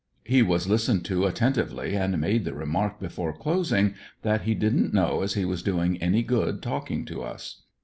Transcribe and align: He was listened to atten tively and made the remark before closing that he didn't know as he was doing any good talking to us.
He 0.23 0.41
was 0.41 0.67
listened 0.67 1.05
to 1.05 1.27
atten 1.27 1.53
tively 1.53 1.93
and 1.93 2.19
made 2.19 2.43
the 2.43 2.55
remark 2.55 2.99
before 2.99 3.37
closing 3.37 3.93
that 4.23 4.41
he 4.41 4.55
didn't 4.55 4.95
know 4.95 5.21
as 5.21 5.35
he 5.35 5.45
was 5.45 5.61
doing 5.61 6.01
any 6.01 6.23
good 6.23 6.63
talking 6.63 7.05
to 7.05 7.21
us. 7.21 7.61